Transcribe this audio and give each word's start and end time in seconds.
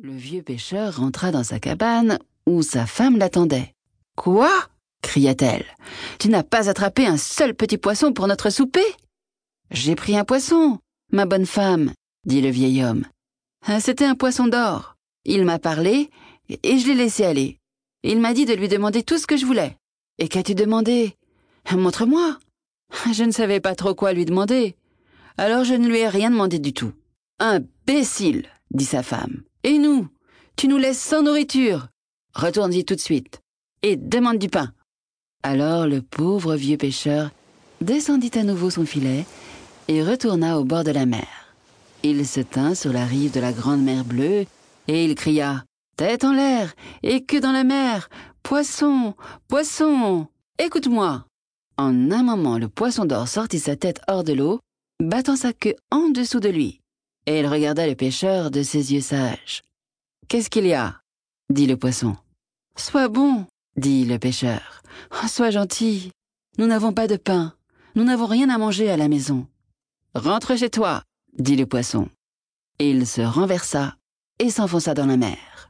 Le 0.00 0.12
vieux 0.12 0.42
pêcheur 0.42 0.98
rentra 0.98 1.32
dans 1.32 1.42
sa 1.42 1.58
cabane 1.58 2.20
où 2.46 2.62
sa 2.62 2.86
femme 2.86 3.18
l'attendait. 3.18 3.74
Quoi? 4.16 4.48
cria-t-elle. 5.02 5.64
Tu 6.20 6.28
n'as 6.28 6.44
pas 6.44 6.70
attrapé 6.70 7.04
un 7.04 7.16
seul 7.16 7.52
petit 7.52 7.78
poisson 7.78 8.12
pour 8.12 8.28
notre 8.28 8.48
souper 8.48 8.84
J'ai 9.72 9.96
pris 9.96 10.16
un 10.16 10.24
poisson, 10.24 10.78
ma 11.10 11.26
bonne 11.26 11.46
femme, 11.46 11.92
dit 12.24 12.40
le 12.40 12.48
vieil 12.48 12.84
homme. 12.84 13.06
Ah, 13.66 13.80
c'était 13.80 14.04
un 14.04 14.14
poisson 14.14 14.46
d'or. 14.46 14.94
Il 15.24 15.44
m'a 15.44 15.58
parlé 15.58 16.10
et 16.48 16.78
je 16.78 16.86
l'ai 16.86 16.94
laissé 16.94 17.24
aller. 17.24 17.58
Il 18.04 18.20
m'a 18.20 18.34
dit 18.34 18.44
de 18.44 18.54
lui 18.54 18.68
demander 18.68 19.02
tout 19.02 19.18
ce 19.18 19.26
que 19.26 19.36
je 19.36 19.46
voulais. 19.46 19.76
Et 20.18 20.28
qu'as-tu 20.28 20.54
demandé? 20.54 21.16
Montre-moi. 21.72 22.38
Je 23.12 23.24
ne 23.24 23.32
savais 23.32 23.58
pas 23.58 23.74
trop 23.74 23.96
quoi 23.96 24.12
lui 24.12 24.26
demander. 24.26 24.76
Alors 25.38 25.64
je 25.64 25.74
ne 25.74 25.88
lui 25.88 25.98
ai 25.98 26.08
rien 26.08 26.30
demandé 26.30 26.60
du 26.60 26.72
tout. 26.72 26.92
Imbécile, 27.40 28.46
dit 28.70 28.84
sa 28.84 29.02
femme. 29.02 29.42
Et 29.68 29.76
nous 29.76 30.08
Tu 30.56 30.66
nous 30.66 30.78
laisses 30.78 30.98
sans 30.98 31.22
nourriture 31.22 31.88
Retourne-y 32.34 32.86
tout 32.86 32.94
de 32.94 33.00
suite. 33.00 33.42
Et 33.82 33.96
demande 33.96 34.38
du 34.38 34.48
pain. 34.48 34.72
Alors 35.42 35.86
le 35.86 36.00
pauvre 36.00 36.56
vieux 36.56 36.78
pêcheur 36.78 37.30
descendit 37.82 38.30
à 38.36 38.44
nouveau 38.44 38.70
son 38.70 38.86
filet 38.86 39.26
et 39.88 40.02
retourna 40.02 40.58
au 40.58 40.64
bord 40.64 40.84
de 40.84 40.90
la 40.90 41.04
mer. 41.04 41.52
Il 42.02 42.26
se 42.26 42.40
tint 42.40 42.74
sur 42.74 42.94
la 42.94 43.04
rive 43.04 43.30
de 43.30 43.40
la 43.40 43.52
grande 43.52 43.82
mer 43.82 44.06
bleue 44.06 44.46
et 44.86 45.04
il 45.04 45.14
cria 45.14 45.66
Tête 45.98 46.24
en 46.24 46.32
l'air 46.32 46.72
et 47.02 47.26
queue 47.26 47.40
dans 47.40 47.52
la 47.52 47.64
mer 47.64 48.08
Poisson 48.42 49.14
Poisson 49.48 50.28
Écoute-moi 50.58 51.26
En 51.76 52.10
un 52.10 52.22
moment, 52.22 52.56
le 52.56 52.70
poisson 52.70 53.04
d'or 53.04 53.28
sortit 53.28 53.58
sa 53.58 53.76
tête 53.76 54.00
hors 54.08 54.24
de 54.24 54.32
l'eau, 54.32 54.60
battant 54.98 55.36
sa 55.36 55.52
queue 55.52 55.76
en 55.90 56.08
dessous 56.08 56.40
de 56.40 56.48
lui, 56.48 56.80
et 57.28 57.40
il 57.40 57.46
regarda 57.46 57.86
le 57.86 57.94
pêcheur 57.94 58.50
de 58.50 58.62
ses 58.62 58.94
yeux 58.94 59.02
sages. 59.02 59.60
Qu'est-ce 60.28 60.48
qu'il 60.48 60.66
y 60.66 60.72
a? 60.72 61.02
dit 61.50 61.66
le 61.66 61.76
poisson. 61.76 62.16
Sois 62.74 63.08
bon, 63.08 63.44
dit 63.76 64.06
le 64.06 64.18
pêcheur. 64.18 64.82
sois 65.28 65.50
gentil. 65.50 66.10
Nous 66.56 66.66
n'avons 66.66 66.94
pas 66.94 67.06
de 67.06 67.16
pain. 67.16 67.52
Nous 67.96 68.04
n'avons 68.04 68.24
rien 68.24 68.48
à 68.48 68.56
manger 68.56 68.90
à 68.90 68.96
la 68.96 69.08
maison. 69.08 69.46
Rentre 70.14 70.56
chez 70.56 70.70
toi, 70.70 71.02
dit 71.36 71.56
le 71.56 71.66
poisson. 71.66 72.08
Il 72.78 73.06
se 73.06 73.20
renversa 73.20 73.94
et 74.38 74.48
s'enfonça 74.48 74.94
dans 74.94 75.06
la 75.06 75.18
mer. 75.18 75.68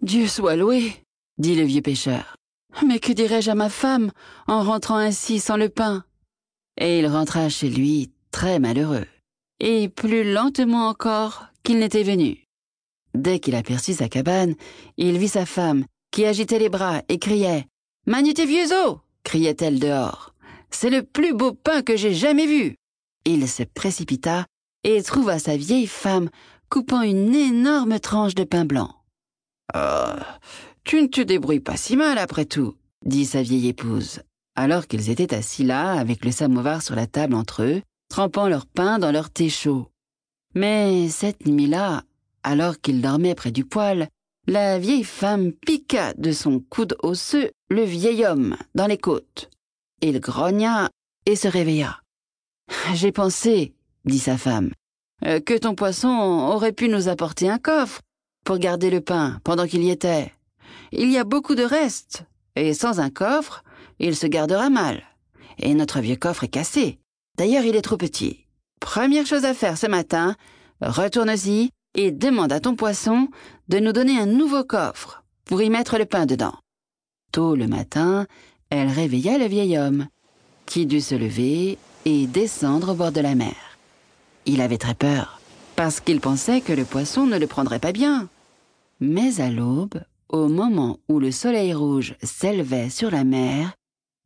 Dieu 0.00 0.26
soit 0.26 0.56
loué, 0.56 1.04
dit 1.36 1.54
le 1.54 1.64
vieux 1.64 1.82
pêcheur. 1.82 2.36
Mais 2.86 2.98
que 2.98 3.12
dirais-je 3.12 3.50
à 3.50 3.54
ma 3.54 3.68
femme 3.68 4.10
en 4.46 4.62
rentrant 4.62 4.96
ainsi 4.96 5.38
sans 5.38 5.58
le 5.58 5.68
pain? 5.68 6.02
Et 6.78 6.98
il 6.98 7.06
rentra 7.06 7.50
chez 7.50 7.68
lui 7.68 8.10
très 8.30 8.58
malheureux, 8.58 9.06
et 9.60 9.88
plus 9.88 10.32
lentement 10.32 10.88
encore 10.88 11.46
qu'il 11.62 11.78
n'était 11.78 12.02
venu. 12.02 12.44
Dès 13.14 13.38
qu'il 13.38 13.54
aperçut 13.54 13.94
sa 13.94 14.08
cabane, 14.08 14.54
il 14.96 15.18
vit 15.18 15.28
sa 15.28 15.46
femme, 15.46 15.84
qui 16.10 16.24
agitait 16.24 16.58
les 16.58 16.68
bras 16.68 17.02
et 17.08 17.18
criait 17.18 17.66
Manu 18.06 18.34
tes 18.34 18.44
os 18.72 18.98
criait-elle 19.22 19.80
dehors. 19.80 20.34
C'est 20.70 20.90
le 20.90 21.02
plus 21.02 21.32
beau 21.32 21.52
pain 21.52 21.82
que 21.82 21.96
j'ai 21.96 22.12
jamais 22.12 22.46
vu. 22.46 22.76
Il 23.24 23.48
se 23.48 23.62
précipita 23.62 24.44
et 24.82 25.02
trouva 25.02 25.38
sa 25.38 25.56
vieille 25.56 25.86
femme 25.86 26.28
coupant 26.68 27.02
une 27.02 27.34
énorme 27.34 27.98
tranche 28.00 28.34
de 28.34 28.44
pain 28.44 28.64
blanc. 28.64 28.90
Oh, 29.74 30.20
tu 30.84 31.00
ne 31.00 31.06
te 31.06 31.20
débrouilles 31.20 31.60
pas 31.60 31.76
si 31.76 31.96
mal 31.96 32.18
après 32.18 32.44
tout, 32.44 32.74
dit 33.04 33.24
sa 33.24 33.42
vieille 33.42 33.68
épouse, 33.68 34.20
alors 34.56 34.86
qu'ils 34.86 35.08
étaient 35.08 35.34
assis 35.34 35.64
là 35.64 35.92
avec 35.92 36.24
le 36.24 36.30
samovar 36.30 36.82
sur 36.82 36.94
la 36.94 37.06
table 37.06 37.34
entre 37.34 37.62
eux, 37.62 37.82
trempant 38.14 38.46
leur 38.46 38.66
pain 38.66 39.00
dans 39.00 39.10
leur 39.10 39.28
thé 39.28 39.48
chaud. 39.48 39.88
Mais 40.54 41.08
cette 41.08 41.48
nuit-là, 41.48 42.04
alors 42.44 42.80
qu'ils 42.80 43.02
dormaient 43.02 43.34
près 43.34 43.50
du 43.50 43.64
poêle, 43.64 44.06
la 44.46 44.78
vieille 44.78 45.02
femme 45.02 45.50
piqua 45.50 46.14
de 46.14 46.30
son 46.30 46.60
coude 46.60 46.96
osseux 47.02 47.50
le 47.70 47.82
vieil 47.82 48.24
homme 48.24 48.56
dans 48.76 48.86
les 48.86 48.98
côtes. 48.98 49.50
Il 50.00 50.20
grogna 50.20 50.90
et 51.26 51.34
se 51.34 51.48
réveilla. 51.48 52.02
J'ai 52.94 53.10
pensé, 53.10 53.74
dit 54.04 54.20
sa 54.20 54.38
femme, 54.38 54.70
euh, 55.24 55.40
que 55.40 55.58
ton 55.58 55.74
poisson 55.74 56.06
aurait 56.06 56.70
pu 56.70 56.88
nous 56.88 57.08
apporter 57.08 57.50
un 57.50 57.58
coffre 57.58 58.00
pour 58.44 58.58
garder 58.58 58.90
le 58.90 59.00
pain 59.00 59.40
pendant 59.42 59.66
qu'il 59.66 59.82
y 59.82 59.90
était. 59.90 60.32
Il 60.92 61.10
y 61.10 61.18
a 61.18 61.24
beaucoup 61.24 61.56
de 61.56 61.64
restes, 61.64 62.26
et 62.54 62.74
sans 62.74 63.00
un 63.00 63.10
coffre, 63.10 63.64
il 63.98 64.14
se 64.14 64.28
gardera 64.28 64.70
mal. 64.70 65.02
Et 65.58 65.74
notre 65.74 65.98
vieux 65.98 66.14
coffre 66.14 66.44
est 66.44 66.48
cassé. 66.48 67.00
D'ailleurs, 67.36 67.64
il 67.64 67.76
est 67.76 67.82
trop 67.82 67.96
petit. 67.96 68.46
Première 68.80 69.26
chose 69.26 69.44
à 69.44 69.54
faire 69.54 69.76
ce 69.76 69.86
matin, 69.86 70.36
retourne-y 70.80 71.70
et 71.94 72.10
demande 72.10 72.52
à 72.52 72.60
ton 72.60 72.76
poisson 72.76 73.28
de 73.68 73.78
nous 73.78 73.92
donner 73.92 74.18
un 74.18 74.26
nouveau 74.26 74.64
coffre 74.64 75.24
pour 75.44 75.62
y 75.62 75.70
mettre 75.70 75.98
le 75.98 76.04
pain 76.04 76.26
dedans. 76.26 76.54
Tôt 77.32 77.56
le 77.56 77.66
matin, 77.66 78.26
elle 78.70 78.88
réveilla 78.88 79.38
le 79.38 79.46
vieil 79.46 79.78
homme, 79.78 80.06
qui 80.66 80.86
dut 80.86 81.00
se 81.00 81.14
lever 81.14 81.78
et 82.04 82.26
descendre 82.26 82.92
au 82.92 82.94
bord 82.94 83.12
de 83.12 83.20
la 83.20 83.34
mer. 83.34 83.56
Il 84.46 84.60
avait 84.60 84.78
très 84.78 84.94
peur, 84.94 85.40
parce 85.76 86.00
qu'il 86.00 86.20
pensait 86.20 86.60
que 86.60 86.72
le 86.72 86.84
poisson 86.84 87.26
ne 87.26 87.38
le 87.38 87.46
prendrait 87.46 87.78
pas 87.78 87.92
bien. 87.92 88.28
Mais 89.00 89.40
à 89.40 89.50
l'aube, 89.50 90.02
au 90.28 90.48
moment 90.48 90.98
où 91.08 91.18
le 91.18 91.30
soleil 91.30 91.74
rouge 91.74 92.14
s'élevait 92.22 92.90
sur 92.90 93.10
la 93.10 93.24
mer, 93.24 93.74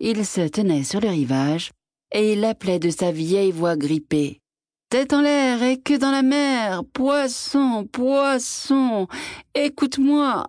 il 0.00 0.24
se 0.24 0.46
tenait 0.48 0.84
sur 0.84 1.00
le 1.00 1.08
rivage 1.08 1.72
et 2.14 2.32
il 2.32 2.44
appelait 2.44 2.78
de 2.78 2.88
sa 2.88 3.12
vieille 3.12 3.52
voix 3.52 3.76
grippée. 3.76 4.40
Tête 4.88 5.12
en 5.12 5.20
l'air 5.20 5.62
et 5.62 5.80
que 5.80 5.98
dans 5.98 6.12
la 6.12 6.22
mer, 6.22 6.84
poisson, 6.92 7.86
poisson, 7.90 9.08
écoute-moi. 9.54 10.46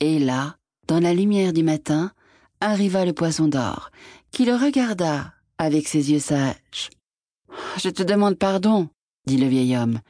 Et 0.00 0.18
là, 0.18 0.56
dans 0.86 1.00
la 1.00 1.14
lumière 1.14 1.54
du 1.54 1.62
matin, 1.62 2.12
arriva 2.60 3.06
le 3.06 3.14
poisson 3.14 3.48
d'or, 3.48 3.90
qui 4.30 4.44
le 4.44 4.54
regarda 4.54 5.32
avec 5.56 5.88
ses 5.88 6.12
yeux 6.12 6.20
sages. 6.20 6.90
Je 7.78 7.88
te 7.88 8.02
demande 8.02 8.36
pardon, 8.36 8.90
dit 9.26 9.38
le 9.38 9.48
vieil 9.48 9.76
homme, 9.76 10.00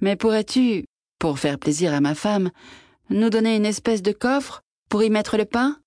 mais 0.00 0.16
pourrais-tu, 0.16 0.84
pour 1.20 1.38
faire 1.38 1.58
plaisir 1.58 1.94
à 1.94 2.00
ma 2.00 2.16
femme, 2.16 2.50
nous 3.08 3.30
donner 3.30 3.54
une 3.56 3.66
espèce 3.66 4.02
de 4.02 4.12
coffre 4.12 4.62
pour 4.88 5.02
y 5.04 5.10
mettre 5.10 5.36
le 5.36 5.44
pain? 5.44 5.78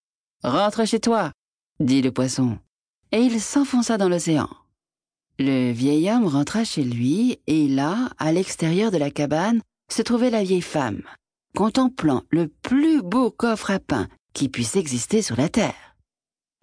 Rentre 0.43 0.85
chez 0.85 0.99
toi, 0.99 1.31
dit 1.79 2.01
le 2.01 2.11
poisson, 2.11 2.57
et 3.13 3.21
il 3.21 3.39
s'enfonça 3.39 3.97
dans 3.97 4.09
l'océan. 4.09 4.49
Le 5.39 5.71
vieil 5.71 6.11
homme 6.11 6.27
rentra 6.27 6.63
chez 6.63 6.83
lui, 6.83 7.39
et 7.47 7.67
là, 7.67 8.09
à 8.17 8.31
l'extérieur 8.31 8.91
de 8.91 8.97
la 8.97 9.11
cabane, 9.11 9.61
se 9.89 10.01
trouvait 10.01 10.31
la 10.31 10.43
vieille 10.43 10.61
femme, 10.61 11.03
contemplant 11.55 12.23
le 12.31 12.47
plus 12.47 13.01
beau 13.01 13.31
coffre 13.31 13.71
à 13.71 13.79
pain 13.79 14.07
qui 14.33 14.49
puisse 14.49 14.75
exister 14.75 15.21
sur 15.21 15.37
la 15.37 15.47
terre. 15.47 15.95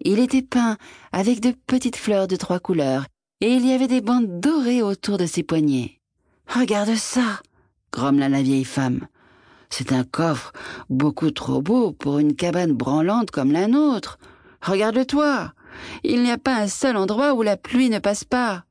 Il 0.03 0.19
était 0.19 0.41
peint 0.41 0.77
avec 1.11 1.39
de 1.39 1.51
petites 1.67 1.95
fleurs 1.95 2.27
de 2.27 2.35
trois 2.35 2.59
couleurs 2.59 3.05
et 3.39 3.53
il 3.53 3.65
y 3.65 3.71
avait 3.71 3.87
des 3.87 4.01
bandes 4.01 4.39
dorées 4.39 4.81
autour 4.81 5.17
de 5.17 5.25
ses 5.25 5.43
poignets. 5.43 5.99
Regarde 6.47 6.95
ça, 6.95 7.41
grommela 7.93 8.27
la 8.27 8.41
vieille 8.41 8.65
femme. 8.65 9.07
C'est 9.69 9.93
un 9.93 10.03
coffre 10.03 10.51
beaucoup 10.89 11.31
trop 11.31 11.61
beau 11.61 11.93
pour 11.93 12.19
une 12.19 12.35
cabane 12.35 12.73
branlante 12.73 13.31
comme 13.31 13.51
la 13.51 13.67
nôtre. 13.67 14.17
Regarde-toi, 14.61 15.53
il 16.03 16.23
n'y 16.23 16.31
a 16.31 16.37
pas 16.37 16.55
un 16.55 16.67
seul 16.67 16.97
endroit 16.97 17.33
où 17.33 17.41
la 17.41 17.57
pluie 17.57 17.89
ne 17.89 17.99
passe 17.99 18.23
pas. 18.23 18.65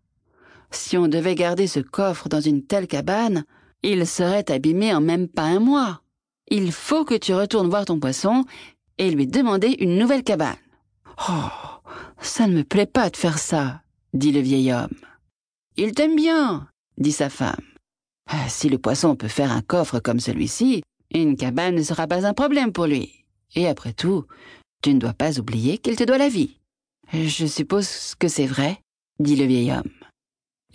Si 0.71 0.97
on 0.97 1.09
devait 1.09 1.35
garder 1.35 1.67
ce 1.67 1.81
coffre 1.81 2.29
dans 2.29 2.41
une 2.41 2.65
telle 2.65 2.87
cabane, 2.87 3.45
il 3.83 4.07
serait 4.07 4.51
abîmé 4.51 4.95
en 4.95 5.01
même 5.01 5.29
pas 5.29 5.45
un 5.45 5.61
mois. 5.61 6.03
Il 6.49 6.73
faut 6.73 7.05
que 7.05 7.15
tu 7.15 7.35
retournes 7.35 7.69
voir 7.69 7.85
ton 7.85 7.99
poisson 7.99 8.45
et 8.99 9.11
lui 9.11 9.27
demander 9.27 9.77
une 9.81 9.99
nouvelle 9.99 10.25
cabane. 10.25 10.57
Oh, 11.29 11.49
ça 12.21 12.47
ne 12.47 12.57
me 12.57 12.65
plaît 12.65 12.87
pas 12.87 13.11
de 13.11 13.17
faire 13.17 13.39
ça, 13.39 13.83
dit 14.15 14.33
le 14.33 14.41
vieil 14.41 14.73
homme. 14.73 14.95
Il 15.77 15.93
t'aime 15.93 16.17
bien, 16.17 16.69
dit 16.99 17.13
sa 17.13 17.31
femme. 17.31 17.65
Ah, 18.29 18.49
si 18.49 18.69
le 18.69 18.79
poisson 18.79 19.17
peut 19.17 19.29
faire 19.29 19.51
un 19.51 19.63
coffre 19.63 19.99
comme 19.99 20.21
celui-ci, 20.21 20.83
une 21.13 21.37
cabane 21.37 21.75
ne 21.75 21.83
sera 21.83 22.07
pas 22.07 22.27
un 22.27 22.35
problème 22.35 22.73
pour 22.73 22.87
lui. 22.87 23.25
Et 23.55 23.67
après 23.67 23.93
tout, 23.93 24.27
tu 24.83 24.95
ne 24.95 25.01
dois 25.01 25.15
pas 25.15 25.39
oublier 25.39 25.79
qu'il 25.79 25.97
te 25.97 26.05
doit 26.05 26.19
la 26.19 26.29
vie. 26.29 26.60
Je 27.13 27.47
suppose 27.47 28.15
que 28.19 28.29
c'est 28.29 28.47
vrai, 28.47 28.81
dit 29.19 29.37
le 29.37 29.45
vieil 29.45 29.73
homme. 29.73 29.91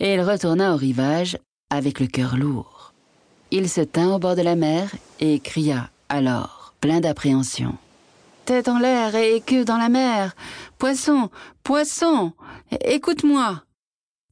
Et 0.00 0.14
il 0.14 0.20
retourna 0.20 0.74
au 0.74 0.76
rivage 0.76 1.38
avec 1.70 2.00
le 2.00 2.06
cœur 2.06 2.36
lourd. 2.36 2.92
Il 3.50 3.68
se 3.68 3.80
tint 3.80 4.14
au 4.14 4.18
bord 4.18 4.36
de 4.36 4.42
la 4.42 4.56
mer 4.56 4.94
et 5.20 5.40
cria 5.40 5.90
alors, 6.08 6.74
plein 6.80 7.00
d'appréhension. 7.00 7.76
Tête 8.44 8.68
en 8.68 8.78
l'air 8.78 9.14
et 9.16 9.40
queue 9.40 9.64
dans 9.64 9.78
la 9.78 9.88
mer. 9.88 10.36
Poisson, 10.78 11.30
poisson, 11.64 12.32
écoute-moi. 12.84 13.64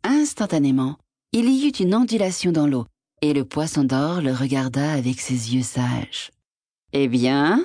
Instantanément, 0.04 0.96
il 1.32 1.48
y 1.48 1.66
eut 1.66 1.70
une 1.70 1.94
ondulation 1.94 2.52
dans 2.52 2.66
l'eau, 2.66 2.86
et 3.22 3.32
le 3.32 3.44
poisson 3.44 3.82
d'or 3.82 4.20
le 4.20 4.32
regarda 4.32 4.92
avec 4.92 5.20
ses 5.20 5.54
yeux 5.54 5.62
sages. 5.62 6.30
Eh 6.92 7.08
bien, 7.08 7.64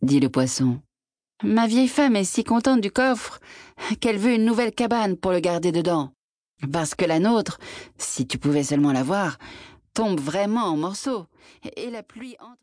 dit 0.00 0.20
le 0.20 0.30
poisson, 0.30 0.80
ma 1.42 1.66
vieille 1.66 1.88
femme 1.88 2.16
est 2.16 2.24
si 2.24 2.44
contente 2.44 2.80
du 2.80 2.90
coffre 2.90 3.40
qu'elle 4.00 4.18
veut 4.18 4.34
une 4.34 4.44
nouvelle 4.44 4.72
cabane 4.72 5.16
pour 5.16 5.32
le 5.32 5.40
garder 5.40 5.72
dedans. 5.72 6.12
Parce 6.72 6.94
que 6.94 7.04
la 7.04 7.18
nôtre, 7.18 7.58
si 7.98 8.26
tu 8.26 8.38
pouvais 8.38 8.62
seulement 8.62 8.92
la 8.92 9.02
voir, 9.02 9.38
tombe 9.92 10.20
vraiment 10.20 10.64
en 10.64 10.76
morceaux, 10.76 11.26
et 11.76 11.90
la 11.90 12.02
pluie 12.02 12.36
entre. 12.40 12.52